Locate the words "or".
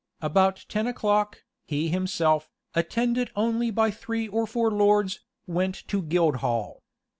4.27-4.47